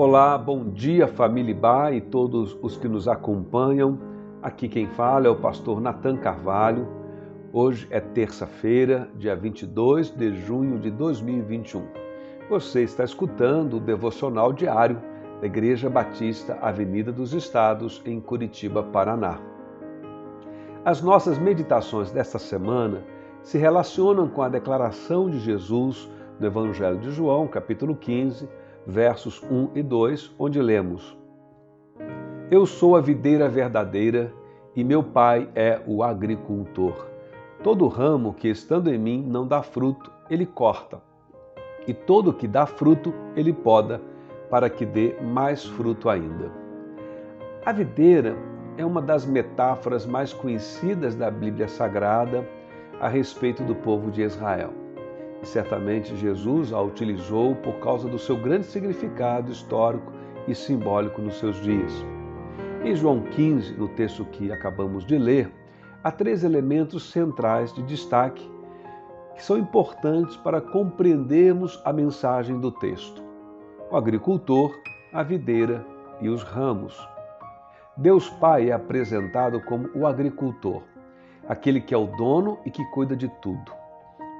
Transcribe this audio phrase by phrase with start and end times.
[0.00, 3.98] Olá, bom dia família Ibá e todos os que nos acompanham.
[4.40, 6.86] Aqui quem fala é o pastor Nathan Carvalho.
[7.52, 11.84] Hoje é terça-feira, dia 22 de junho de 2021.
[12.48, 15.02] Você está escutando o devocional diário
[15.40, 19.40] da Igreja Batista Avenida dos Estados, em Curitiba, Paraná.
[20.84, 23.02] As nossas meditações desta semana
[23.42, 26.08] se relacionam com a declaração de Jesus
[26.38, 28.48] no Evangelho de João, capítulo 15,
[28.88, 31.14] versos 1 e 2, onde lemos:
[32.50, 34.32] Eu sou a videira verdadeira
[34.74, 37.06] e meu pai é o agricultor.
[37.62, 41.02] Todo ramo que estando em mim não dá fruto, ele corta,
[41.86, 44.00] e todo que dá fruto, ele poda,
[44.48, 46.50] para que dê mais fruto ainda.
[47.66, 48.36] A videira
[48.78, 52.48] é uma das metáforas mais conhecidas da Bíblia Sagrada
[52.98, 54.87] a respeito do povo de Israel.
[55.42, 60.12] E certamente Jesus a utilizou por causa do seu grande significado histórico
[60.46, 61.92] e simbólico nos seus dias.
[62.84, 65.52] Em João 15, no texto que acabamos de ler,
[66.02, 68.48] há três elementos centrais de destaque
[69.34, 73.22] que são importantes para compreendermos a mensagem do texto:
[73.90, 74.74] o agricultor,
[75.12, 75.86] a videira
[76.20, 76.98] e os ramos.
[77.96, 80.82] Deus Pai é apresentado como o agricultor,
[81.48, 83.77] aquele que é o dono e que cuida de tudo.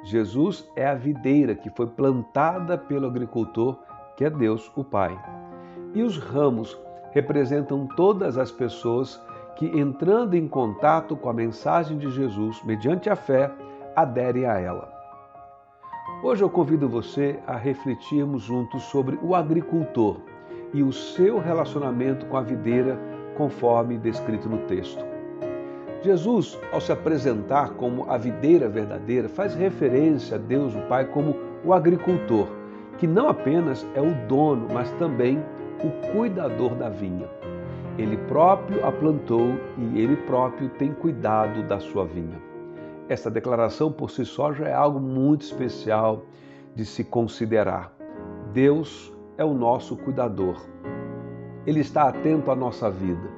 [0.02, 3.76] Jesus é a videira que foi plantada pelo agricultor,
[4.16, 5.18] que é Deus, o Pai.
[5.94, 6.78] E os ramos
[7.12, 9.20] representam todas as pessoas
[9.56, 13.50] que, entrando em contato com a mensagem de Jesus, mediante a fé,
[13.96, 14.92] aderem a ela.
[16.22, 20.20] Hoje eu convido você a refletirmos juntos sobre o agricultor
[20.72, 22.98] e o seu relacionamento com a videira,
[23.36, 25.17] conforme descrito no texto.
[26.02, 31.34] Jesus, ao se apresentar como a videira verdadeira, faz referência a Deus, o Pai, como
[31.64, 32.46] o agricultor,
[32.98, 35.42] que não apenas é o dono, mas também
[35.82, 37.28] o cuidador da vinha.
[37.98, 42.40] Ele próprio a plantou e ele próprio tem cuidado da sua vinha.
[43.08, 46.22] Essa declaração por si só já é algo muito especial
[46.76, 47.92] de se considerar.
[48.52, 50.60] Deus é o nosso cuidador.
[51.66, 53.37] Ele está atento à nossa vida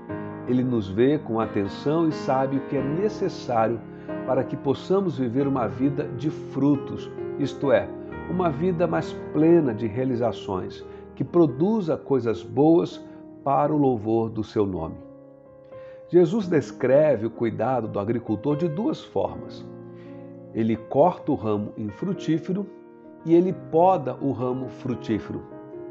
[0.51, 3.81] ele nos vê com atenção e sabe o que é necessário
[4.27, 7.89] para que possamos viver uma vida de frutos, isto é,
[8.29, 10.85] uma vida mais plena de realizações,
[11.15, 13.05] que produza coisas boas
[13.45, 14.97] para o louvor do seu nome.
[16.09, 19.65] Jesus descreve o cuidado do agricultor de duas formas.
[20.53, 22.67] Ele corta o ramo infrutífero
[23.25, 25.43] e ele poda o ramo frutífero,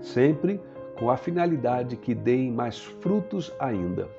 [0.02, 0.60] sempre
[0.98, 4.10] com a finalidade que deem mais frutos ainda.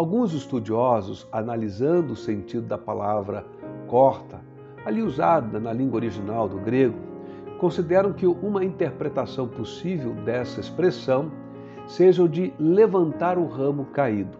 [0.00, 3.44] Alguns estudiosos, analisando o sentido da palavra
[3.86, 4.40] corta,
[4.82, 6.96] ali usada na língua original do grego,
[7.58, 11.30] consideram que uma interpretação possível dessa expressão
[11.86, 14.38] seja o de levantar o ramo caído,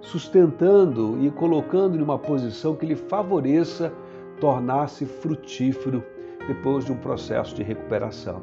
[0.00, 3.92] sustentando e colocando em uma posição que lhe favoreça
[4.40, 6.02] tornar-se frutífero
[6.48, 8.40] depois de um processo de recuperação.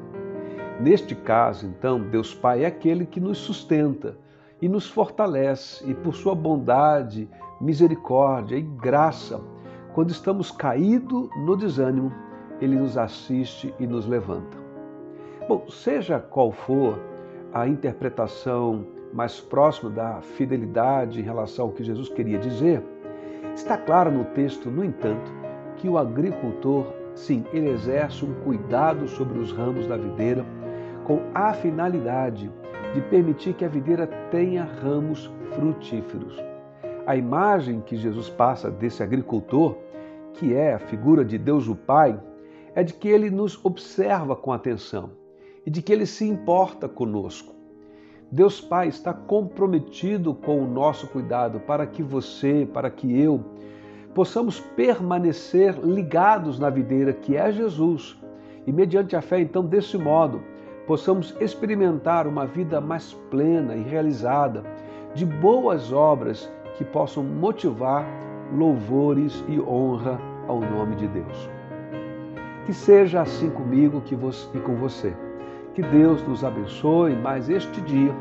[0.80, 4.16] Neste caso, então, Deus Pai é aquele que nos sustenta
[4.62, 7.30] e nos fortalece, e por sua bondade,
[7.62, 9.40] misericórdia e graça,
[9.94, 12.12] quando estamos caídos no desânimo,
[12.62, 14.58] ele nos assiste e nos levanta.
[15.48, 17.00] Bom, seja qual for
[17.54, 22.84] a interpretação mais próxima da fidelidade em relação ao que Jesus queria dizer,
[23.56, 25.32] está claro no texto, no entanto,
[25.78, 30.46] que o agricultor, sim, ele exerce um cuidado sobre os ramos da videira
[31.06, 32.52] com a finalidade
[32.94, 36.36] de permitir que a videira tenha ramos frutíferos.
[37.06, 39.78] A imagem que Jesus passa desse agricultor,
[40.34, 42.20] que é a figura de Deus o Pai,
[42.76, 45.12] é de que ele nos observa com atenção
[45.66, 47.54] e de que ele se importa conosco.
[48.32, 53.44] Deus Pai está comprometido com o nosso cuidado para que você, para que eu,
[54.14, 58.20] possamos permanecer ligados na videira que é Jesus.
[58.68, 60.44] E mediante a fé, então, desse modo,
[60.90, 64.64] possamos experimentar uma vida mais plena e realizada,
[65.14, 68.04] de boas obras que possam motivar
[68.52, 71.48] louvores e honra ao nome de Deus.
[72.66, 75.16] Que seja assim comigo e com você.
[75.76, 78.12] Que Deus nos abençoe mais este dia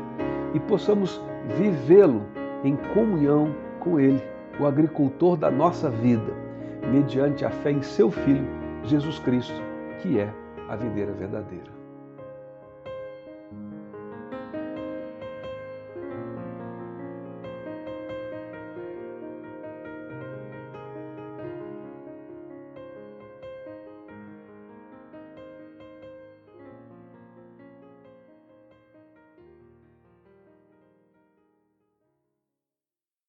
[0.53, 1.19] e possamos
[1.57, 2.21] vivê-lo
[2.63, 4.21] em comunhão com Ele,
[4.59, 6.31] o agricultor da nossa vida,
[6.91, 8.45] mediante a fé em seu Filho,
[8.83, 9.59] Jesus Cristo,
[10.03, 10.31] que é
[10.67, 11.78] a videira verdadeira.